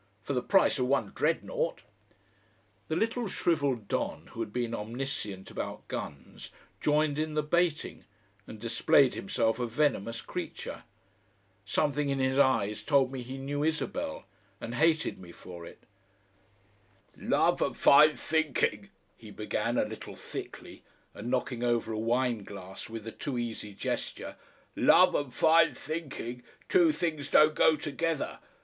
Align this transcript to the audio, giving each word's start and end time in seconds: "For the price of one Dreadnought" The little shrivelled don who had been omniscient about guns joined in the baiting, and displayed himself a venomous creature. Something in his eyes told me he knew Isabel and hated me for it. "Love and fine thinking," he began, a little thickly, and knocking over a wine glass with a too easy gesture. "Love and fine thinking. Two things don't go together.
"For 0.23 0.33
the 0.33 0.41
price 0.41 0.79
of 0.79 0.87
one 0.87 1.11
Dreadnought" 1.13 1.83
The 2.87 2.95
little 2.95 3.27
shrivelled 3.27 3.87
don 3.87 4.29
who 4.31 4.39
had 4.39 4.51
been 4.51 4.73
omniscient 4.73 5.51
about 5.51 5.87
guns 5.87 6.49
joined 6.79 7.19
in 7.19 7.35
the 7.35 7.43
baiting, 7.43 8.05
and 8.47 8.59
displayed 8.59 9.13
himself 9.13 9.59
a 9.59 9.67
venomous 9.67 10.19
creature. 10.23 10.85
Something 11.65 12.09
in 12.09 12.17
his 12.17 12.39
eyes 12.39 12.81
told 12.81 13.11
me 13.11 13.21
he 13.21 13.37
knew 13.37 13.63
Isabel 13.63 14.25
and 14.59 14.73
hated 14.73 15.19
me 15.19 15.31
for 15.31 15.67
it. 15.67 15.83
"Love 17.15 17.61
and 17.61 17.77
fine 17.77 18.15
thinking," 18.17 18.89
he 19.15 19.29
began, 19.29 19.77
a 19.77 19.85
little 19.85 20.15
thickly, 20.15 20.83
and 21.13 21.29
knocking 21.29 21.63
over 21.63 21.91
a 21.93 21.99
wine 21.99 22.43
glass 22.43 22.89
with 22.89 23.05
a 23.05 23.11
too 23.11 23.37
easy 23.37 23.75
gesture. 23.75 24.35
"Love 24.75 25.13
and 25.13 25.31
fine 25.31 25.75
thinking. 25.75 26.41
Two 26.69 26.91
things 26.91 27.29
don't 27.29 27.53
go 27.53 27.75
together. 27.75 28.39